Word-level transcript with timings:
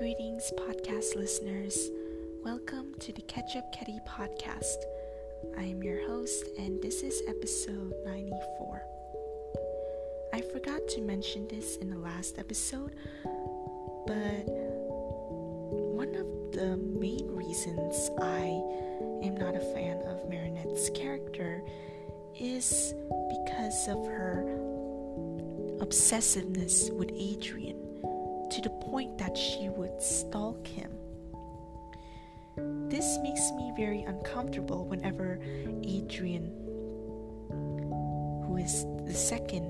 podcast 0.00 1.14
listeners. 1.14 1.90
Welcome 2.42 2.94
to 3.00 3.12
the 3.12 3.20
Ketchup 3.20 3.70
Kitty 3.70 4.00
podcast. 4.08 4.86
I 5.58 5.64
am 5.64 5.82
your 5.82 6.06
host, 6.06 6.46
and 6.58 6.80
this 6.80 7.02
is 7.02 7.20
episode 7.28 7.92
94. 8.06 8.82
I 10.32 10.40
forgot 10.40 10.80
to 10.88 11.02
mention 11.02 11.46
this 11.48 11.76
in 11.76 11.90
the 11.90 11.98
last 11.98 12.38
episode, 12.38 12.96
but 14.06 14.46
one 15.68 16.14
of 16.14 16.52
the 16.52 16.78
main 16.78 17.36
reasons 17.36 18.08
I 18.22 18.46
am 19.22 19.36
not 19.36 19.54
a 19.54 19.60
fan 19.74 19.98
of 20.06 20.30
Marinette's 20.30 20.88
character 20.94 21.62
is 22.40 22.94
because 23.28 23.86
of 23.86 24.06
her 24.06 24.46
obsessiveness 25.82 26.90
with 26.90 27.10
Adrien 27.10 27.89
to 28.50 28.60
the 28.60 28.70
point 28.70 29.16
that 29.18 29.36
she 29.36 29.68
would 29.68 30.02
stalk 30.02 30.66
him. 30.66 30.90
This 32.88 33.18
makes 33.22 33.52
me 33.52 33.72
very 33.76 34.02
uncomfortable 34.02 34.84
whenever 34.86 35.40
Adrien, 35.84 36.46
who 38.46 38.56
is 38.56 38.84
the 39.06 39.14
second 39.14 39.64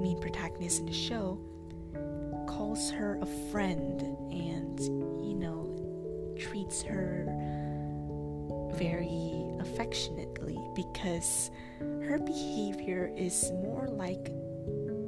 main 0.00 0.18
protagonist 0.20 0.80
in 0.80 0.86
the 0.86 0.92
show, 0.92 1.38
calls 2.48 2.90
her 2.90 3.18
a 3.20 3.26
friend 3.50 4.00
and, 4.30 4.80
you 4.80 5.34
know, 5.34 5.76
treats 6.38 6.82
her 6.82 7.26
very 8.74 9.44
affectionately 9.60 10.58
because 10.74 11.50
her 11.80 12.18
behavior 12.18 13.12
is 13.14 13.52
more 13.62 13.88
like 13.88 14.32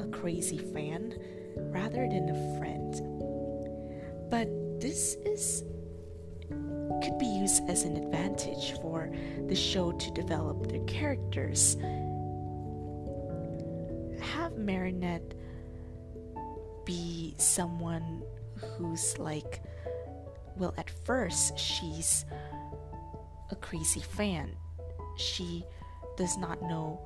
a 0.00 0.06
crazy 0.12 0.58
fan 0.58 1.14
rather 1.56 2.08
than 2.08 2.28
a 2.28 2.58
friend. 2.58 2.94
But 4.30 4.48
this 4.80 5.16
is 5.24 5.64
could 7.02 7.18
be 7.18 7.26
used 7.26 7.68
as 7.68 7.84
an 7.84 7.96
advantage 7.96 8.78
for 8.80 9.10
the 9.48 9.54
show 9.54 9.92
to 9.92 10.10
develop 10.12 10.68
their 10.68 10.84
characters. 10.84 11.76
Have 14.20 14.56
Marinette 14.56 15.34
be 16.84 17.34
someone 17.38 18.22
who's 18.56 19.18
like, 19.18 19.62
well, 20.56 20.74
at 20.76 20.90
first 21.04 21.58
she's 21.58 22.24
a 23.50 23.56
crazy 23.56 24.00
fan. 24.00 24.54
She 25.16 25.64
does 26.16 26.36
not 26.36 26.62
know 26.62 27.00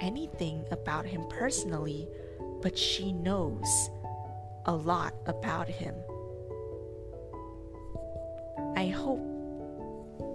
anything 0.00 0.64
about 0.70 1.06
him 1.06 1.24
personally, 1.28 2.08
but 2.62 2.78
she 2.78 3.12
knows 3.12 3.90
a 4.66 4.72
lot 4.72 5.14
about 5.26 5.68
him. 5.68 5.94
I 8.76 8.86
hope 8.86 9.20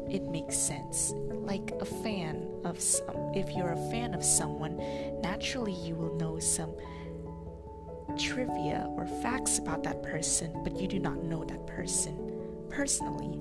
it 0.10 0.24
makes 0.24 0.56
sense. 0.58 1.14
Like 1.30 1.72
a 1.80 1.86
fan 1.86 2.46
of 2.66 2.80
some, 2.80 3.32
if 3.34 3.52
you're 3.52 3.72
a 3.72 3.90
fan 3.92 4.14
of 4.14 4.24
someone, 4.24 4.78
naturally 5.22 5.74
you 5.74 5.96
will 5.96 6.16
know 6.16 6.40
some 6.40 6.76
trivia 8.18 8.88
or 8.96 9.06
facts 9.22 9.60
about 9.60 9.84
that 9.84 10.04
person, 10.04 10.52
but 10.64 10.80
you 10.80 10.88
do 10.88 11.00
not 11.00 11.24
know 11.24 11.44
that 11.46 11.66
person 11.68 12.34
personally. 12.70 13.40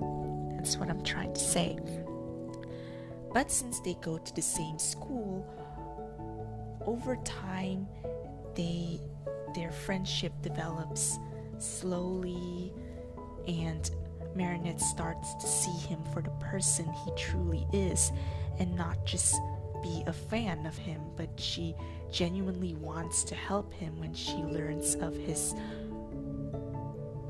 That's 0.55 0.77
what 0.77 0.89
I'm 0.89 1.03
trying 1.03 1.33
to 1.33 1.39
say. 1.39 1.77
But 3.33 3.51
since 3.51 3.79
they 3.81 3.95
go 4.01 4.17
to 4.17 4.35
the 4.35 4.41
same 4.41 4.79
school, 4.79 5.45
over 6.85 7.17
time 7.17 7.87
they 8.57 8.99
their 9.55 9.71
friendship 9.71 10.33
develops 10.41 11.17
slowly 11.57 12.73
and 13.47 13.89
Marinette 14.35 14.81
starts 14.81 15.33
to 15.35 15.47
see 15.47 15.71
him 15.87 15.99
for 16.13 16.21
the 16.21 16.29
person 16.31 16.91
he 17.05 17.11
truly 17.15 17.65
is 17.71 18.11
and 18.59 18.75
not 18.75 19.05
just 19.05 19.35
be 19.81 20.03
a 20.07 20.13
fan 20.13 20.65
of 20.65 20.77
him, 20.77 21.01
but 21.15 21.29
she 21.37 21.75
genuinely 22.11 22.75
wants 22.75 23.23
to 23.23 23.35
help 23.35 23.73
him 23.73 23.97
when 23.99 24.13
she 24.13 24.37
learns 24.37 24.95
of 24.95 25.15
his, 25.15 25.53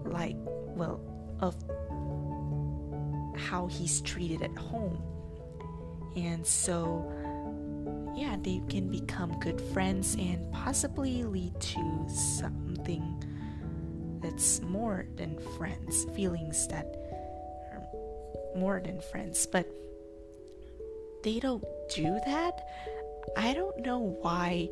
like, 0.06 0.36
well, 0.76 1.00
of 1.40 1.56
how 3.40 3.68
he's 3.68 4.02
treated 4.02 4.42
at 4.42 4.56
home. 4.58 5.02
And 6.16 6.46
so 6.46 7.12
yeah, 8.18 8.36
they 8.42 8.62
can 8.68 8.90
become 8.90 9.40
good 9.40 9.62
friends 9.62 10.16
and 10.16 10.52
possibly 10.52 11.24
lead 11.24 11.60
to 11.62 12.06
something 12.10 13.24
that's 14.24 14.60
more 14.62 15.06
than 15.16 15.38
friends, 15.56 16.06
feelings 16.16 16.68
that 16.70 16.86
are 17.72 17.84
more 18.58 18.82
than 18.84 19.00
friends. 19.00 19.46
But 19.46 19.68
they 21.24 21.40
don't 21.40 21.64
do 21.94 22.20
that. 22.26 22.68
I 23.38 23.54
don't 23.54 23.86
know 23.86 24.18
why 24.22 24.70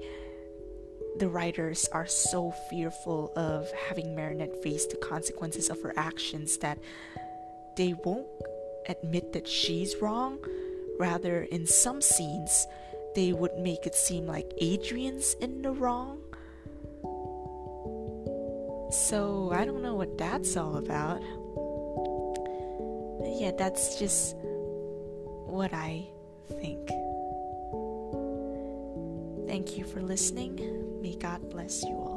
the 1.17 1.29
writers 1.29 1.88
are 1.91 2.07
so 2.07 2.51
fearful 2.69 3.31
of 3.35 3.72
having 3.88 4.16
Marinette 4.16 4.63
face 4.63 4.88
the 4.88 4.97
consequences 4.97 5.69
of 5.69 5.81
her 5.84 5.94
actions 5.95 6.57
that 6.57 6.79
they 7.78 7.94
won't 8.03 8.28
admit 8.89 9.34
that 9.34 9.47
she's 9.47 9.95
wrong. 10.01 10.39
Rather, 10.97 11.44
in 11.44 11.67
some 11.67 12.01
scenes, 12.01 12.66
they 13.15 13.33
would 13.33 13.57
make 13.57 13.87
it 13.87 13.95
seem 13.95 14.27
like 14.27 14.53
Adrien's 14.61 15.33
in 15.35 15.61
the 15.61 15.71
wrong. 15.71 16.19
So 18.91 19.51
I 19.53 19.65
don't 19.65 19.81
know 19.81 19.95
what 19.95 20.17
that's 20.17 20.55
all 20.57 20.77
about. 20.77 21.21
Yeah, 23.39 23.51
that's 23.57 23.97
just 23.97 24.35
what 24.37 25.73
I 25.73 26.07
think. 26.47 26.87
Thank 29.47 29.77
you 29.77 29.85
for 29.85 30.01
listening. 30.01 31.01
May 31.01 31.15
God 31.15 31.49
bless 31.49 31.83
you 31.83 31.95
all. 31.95 32.14